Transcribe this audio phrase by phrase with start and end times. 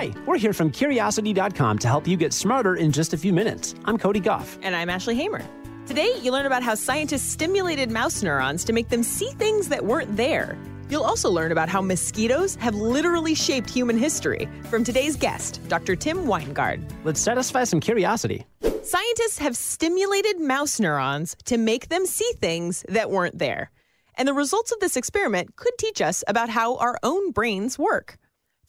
[0.00, 3.74] Hi, we're here from Curiosity.com to help you get smarter in just a few minutes.
[3.84, 4.58] I'm Cody Gough.
[4.62, 5.42] And I'm Ashley Hamer.
[5.84, 9.84] Today, you learn about how scientists stimulated mouse neurons to make them see things that
[9.84, 10.56] weren't there.
[10.88, 15.94] You'll also learn about how mosquitoes have literally shaped human history from today's guest, Dr.
[15.96, 16.82] Tim Winegard.
[17.04, 18.46] Let's satisfy some curiosity.
[18.82, 23.70] Scientists have stimulated mouse neurons to make them see things that weren't there.
[24.14, 28.16] And the results of this experiment could teach us about how our own brains work.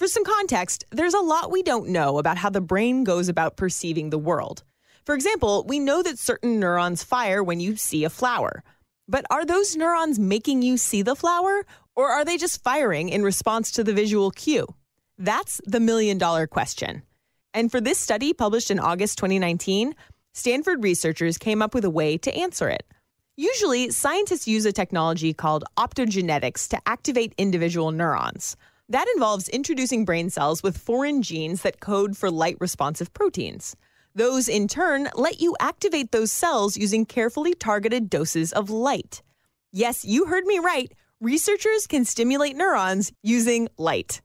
[0.00, 3.58] For some context, there's a lot we don't know about how the brain goes about
[3.58, 4.64] perceiving the world.
[5.04, 8.64] For example, we know that certain neurons fire when you see a flower.
[9.06, 13.22] But are those neurons making you see the flower, or are they just firing in
[13.22, 14.66] response to the visual cue?
[15.18, 17.02] That's the million dollar question.
[17.52, 19.94] And for this study published in August 2019,
[20.32, 22.86] Stanford researchers came up with a way to answer it.
[23.36, 28.56] Usually, scientists use a technology called optogenetics to activate individual neurons.
[28.90, 33.76] That involves introducing brain cells with foreign genes that code for light responsive proteins.
[34.16, 39.22] Those, in turn, let you activate those cells using carefully targeted doses of light.
[39.70, 40.92] Yes, you heard me right.
[41.20, 44.22] Researchers can stimulate neurons using light.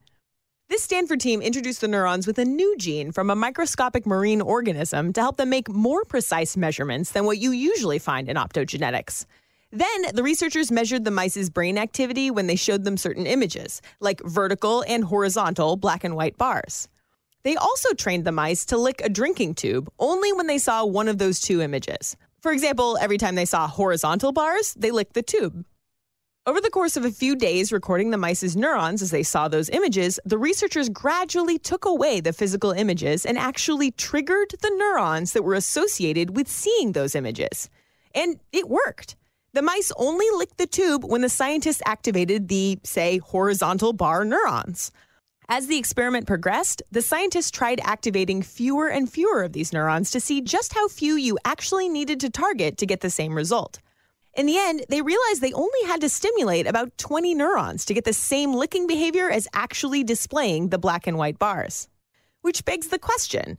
[0.67, 5.13] This Stanford team introduced the neurons with a new gene from a microscopic marine organism
[5.13, 9.27] to help them make more precise measurements than what you usually find in optogenetics.
[9.75, 14.21] Then the researchers measured the mice's brain activity when they showed them certain images, like
[14.23, 16.87] vertical and horizontal black and white bars.
[17.43, 21.09] They also trained the mice to lick a drinking tube only when they saw one
[21.09, 22.15] of those two images.
[22.39, 25.65] For example, every time they saw horizontal bars, they licked the tube.
[26.45, 29.69] Over the course of a few days recording the mice's neurons as they saw those
[29.69, 35.43] images, the researchers gradually took away the physical images and actually triggered the neurons that
[35.43, 37.69] were associated with seeing those images.
[38.13, 39.17] And it worked.
[39.55, 44.91] The mice only licked the tube when the scientists activated the, say, horizontal bar neurons.
[45.47, 50.19] As the experiment progressed, the scientists tried activating fewer and fewer of these neurons to
[50.19, 53.79] see just how few you actually needed to target to get the same result.
[54.33, 58.03] In the end, they realized they only had to stimulate about 20 neurons to get
[58.03, 61.87] the same licking behavior as actually displaying the black and white bars.
[62.41, 63.57] Which begs the question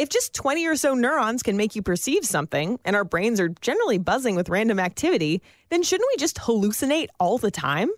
[0.00, 3.50] if just 20 or so neurons can make you perceive something, and our brains are
[3.60, 7.90] generally buzzing with random activity, then shouldn't we just hallucinate all the time?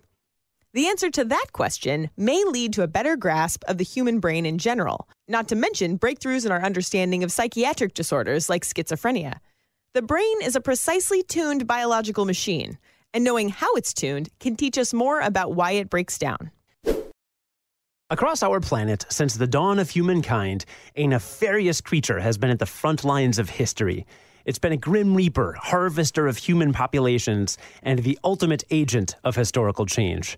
[0.73, 4.45] The answer to that question may lead to a better grasp of the human brain
[4.45, 9.35] in general, not to mention breakthroughs in our understanding of psychiatric disorders like schizophrenia.
[9.93, 12.77] The brain is a precisely tuned biological machine,
[13.13, 16.51] and knowing how it's tuned can teach us more about why it breaks down.
[18.09, 20.65] Across our planet, since the dawn of humankind,
[20.97, 24.05] a nefarious creature has been at the front lines of history.
[24.45, 29.85] It's been a grim reaper, harvester of human populations, and the ultimate agent of historical
[29.85, 30.37] change.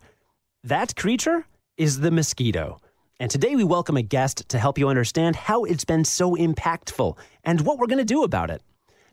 [0.64, 2.82] That creature is the mosquito.
[3.20, 7.18] And today we welcome a guest to help you understand how it's been so impactful
[7.44, 8.62] and what we're going to do about it.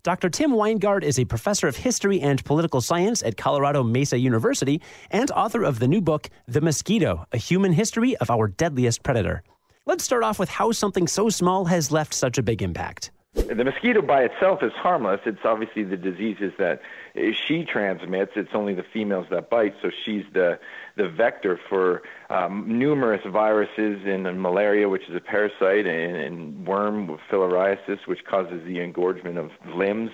[0.05, 0.31] Dr.
[0.31, 4.83] Tim Winegard is a professor of history and political science at Colorado Mesa University
[5.13, 9.45] and author of the new book, The Mosquito A Human History of Our Deadliest Predator.
[9.87, 13.13] Let's start off with how something so small has left such a big impact.
[13.35, 15.21] The mosquito by itself is harmless.
[15.25, 16.83] It's obviously the diseases that
[17.15, 18.33] she transmits.
[18.37, 20.59] It's only the females that bite, so she's the
[20.97, 27.19] the vector for um, numerous viruses and, malaria, which is a parasite, and, and worm
[27.31, 30.11] filariasis, which causes the engorgement of limbs.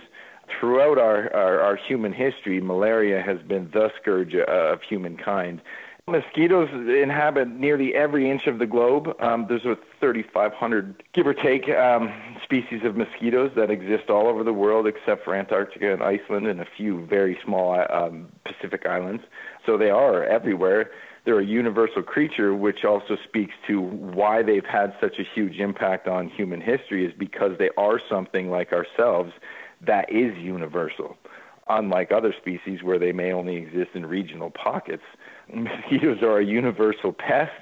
[0.60, 5.60] Throughout our, our, our human history, malaria has been the scourge of humankind.
[6.08, 9.14] Mosquitoes inhabit nearly every inch of the globe.
[9.20, 14.42] Um, there's a 3,500, give or take, um, species of mosquitoes that exist all over
[14.42, 19.22] the world except for Antarctica and Iceland and a few very small um, Pacific islands.
[19.66, 20.90] So they are everywhere.
[21.24, 26.08] They're a universal creature, which also speaks to why they've had such a huge impact
[26.08, 29.32] on human history, is because they are something like ourselves
[29.80, 31.16] that is universal,
[31.68, 35.02] unlike other species where they may only exist in regional pockets
[35.54, 37.52] mosquitoes are a universal pest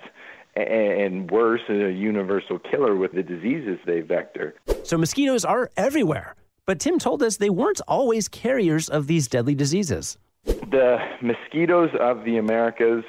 [0.57, 4.55] and worse, a universal killer with the diseases they vector.
[4.85, 6.35] So mosquitoes are everywhere.
[6.65, 10.17] But Tim told us they weren't always carriers of these deadly diseases.
[10.45, 13.05] The mosquitoes of the Americas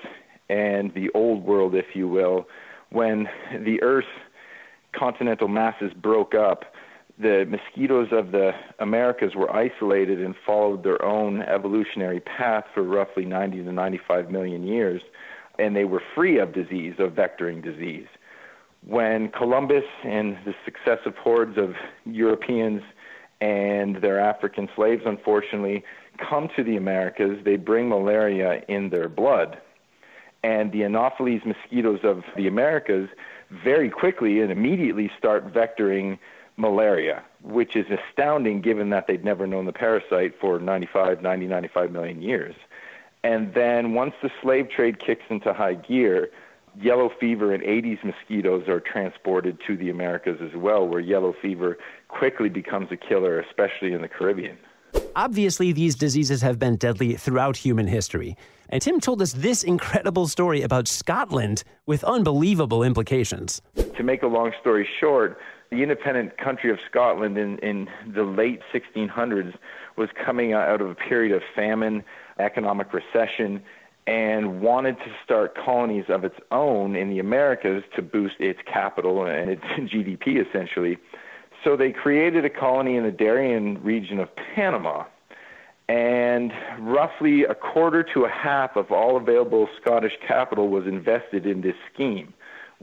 [0.49, 2.47] and the old world, if you will,
[2.91, 4.07] when the Earth's
[4.93, 6.65] continental masses broke up,
[7.19, 13.25] the mosquitoes of the Americas were isolated and followed their own evolutionary path for roughly
[13.25, 15.01] 90 to 95 million years,
[15.57, 18.07] and they were free of disease, of vectoring disease.
[18.85, 21.73] When Columbus and the successive hordes of
[22.05, 22.83] Europeans
[23.41, 25.83] and their African slaves, unfortunately,
[26.17, 29.57] come to the Americas, they bring malaria in their blood.
[30.43, 33.09] And the Anopheles mosquitoes of the Americas
[33.63, 36.19] very quickly and immediately start vectoring
[36.57, 41.91] malaria, which is astounding given that they'd never known the parasite for 95, 90, 95
[41.91, 42.55] million years.
[43.23, 46.29] And then once the slave trade kicks into high gear,
[46.81, 51.77] yellow fever and Aedes mosquitoes are transported to the Americas as well, where yellow fever
[52.07, 54.57] quickly becomes a killer, especially in the Caribbean.
[55.15, 58.37] Obviously, these diseases have been deadly throughout human history.
[58.69, 63.61] And Tim told us this incredible story about Scotland with unbelievable implications.
[63.95, 68.61] To make a long story short, the independent country of Scotland in, in the late
[68.73, 69.53] 1600s
[69.97, 72.03] was coming out of a period of famine,
[72.39, 73.61] economic recession,
[74.07, 79.25] and wanted to start colonies of its own in the Americas to boost its capital
[79.25, 80.97] and its GDP essentially.
[81.63, 85.03] So they created a colony in the Darien region of Panama.
[85.89, 91.61] And roughly a quarter to a half of all available Scottish capital was invested in
[91.61, 92.33] this scheme,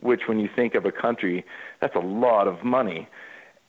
[0.01, 1.45] which, when you think of a country,
[1.81, 3.09] that's a lot of money.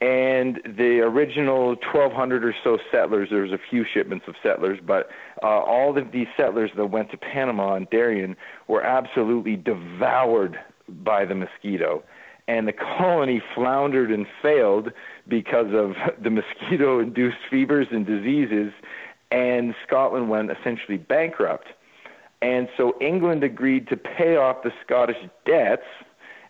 [0.02, 5.10] And the original 1,200 or so settlers, there was a few shipments of settlers, but
[5.42, 8.36] uh, all of these settlers that went to Panama and Darien
[8.68, 12.04] were absolutely devoured by the mosquito.
[12.48, 14.92] And the colony floundered and failed
[15.28, 18.74] because of the mosquito induced fevers and diseases,
[19.32, 21.68] and Scotland went essentially bankrupt.
[22.42, 25.88] And so England agreed to pay off the Scottish debts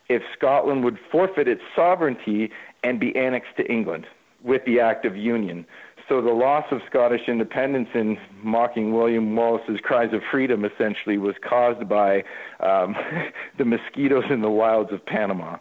[0.09, 2.51] if Scotland would forfeit its sovereignty
[2.83, 4.05] and be annexed to England
[4.43, 5.65] with the Act of Union.
[6.07, 11.33] So the loss of Scottish independence in mocking William Wallace's cries of freedom essentially was
[11.47, 12.23] caused by
[12.59, 12.95] um,
[13.57, 15.57] the mosquitoes in the wilds of Panama.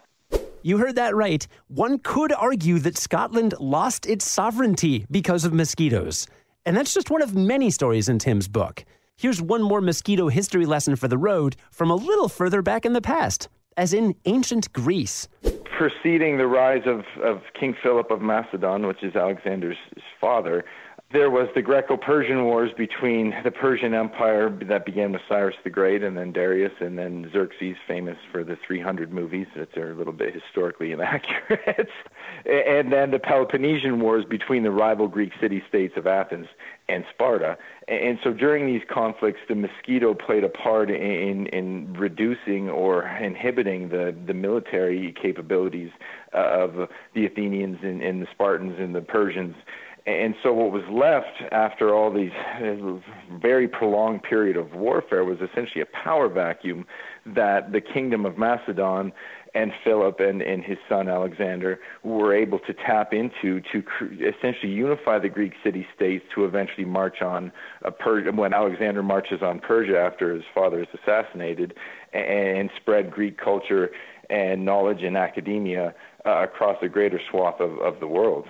[0.61, 1.47] You heard that right.
[1.67, 6.27] One could argue that Scotland lost its sovereignty because of mosquitoes.
[6.65, 8.83] And that's just one of many stories in Tim's book.
[9.17, 12.93] Here's one more mosquito history lesson for the road from a little further back in
[12.93, 15.27] the past, as in ancient Greece.
[15.77, 19.77] Preceding the rise of, of King Philip of Macedon, which is Alexander's
[20.19, 20.63] father,
[21.11, 26.03] there was the Greco-Persian Wars between the Persian Empire that began with Cyrus the Great
[26.03, 30.13] and then Darius and then Xerxes, famous for the 300 movies that are a little
[30.13, 31.89] bit historically inaccurate,
[32.45, 36.47] and then the Peloponnesian Wars between the rival Greek city-states of Athens
[36.89, 37.57] and Sparta.
[37.87, 43.89] And so during these conflicts, the mosquito played a part in, in reducing or inhibiting
[43.89, 45.91] the, the military capabilities
[46.33, 49.55] uh, of the Athenians and, and the Spartans and the Persians
[50.05, 52.31] and so what was left after all these
[53.41, 56.85] very prolonged period of warfare was essentially a power vacuum
[57.25, 59.11] that the kingdom of Macedon
[59.55, 63.81] and Philip and, and his son Alexander were able to tap into to
[64.21, 67.51] essentially unify the Greek city states to eventually march on
[67.83, 71.73] a per- when Alexander marches on Persia after his father is assassinated
[72.13, 73.89] and, and spread Greek culture
[74.29, 78.45] and knowledge in academia uh, across a greater swath of, of the world.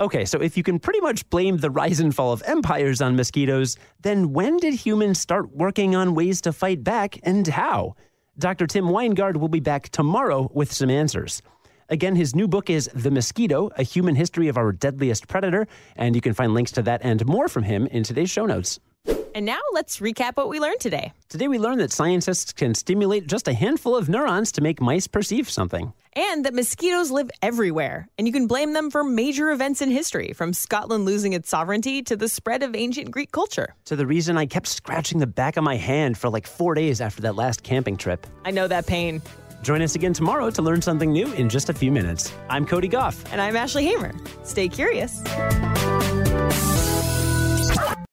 [0.00, 3.14] Okay, so if you can pretty much blame the rise and fall of empires on
[3.14, 7.94] mosquitoes, then when did humans start working on ways to fight back and how?
[8.36, 8.66] Dr.
[8.66, 11.42] Tim Winegard will be back tomorrow with some answers.
[11.90, 16.16] Again, his new book is The Mosquito A Human History of Our Deadliest Predator, and
[16.16, 18.80] you can find links to that and more from him in today's show notes.
[19.34, 21.12] And now let's recap what we learned today.
[21.28, 25.06] Today, we learned that scientists can stimulate just a handful of neurons to make mice
[25.06, 25.92] perceive something.
[26.16, 30.32] And that mosquitoes live everywhere, and you can blame them for major events in history,
[30.32, 33.74] from Scotland losing its sovereignty to the spread of ancient Greek culture.
[33.86, 37.00] To the reason I kept scratching the back of my hand for like four days
[37.00, 38.26] after that last camping trip.
[38.44, 39.22] I know that pain.
[39.62, 42.32] Join us again tomorrow to learn something new in just a few minutes.
[42.48, 43.24] I'm Cody Gough.
[43.32, 44.12] And I'm Ashley Hamer.
[44.44, 45.22] Stay curious.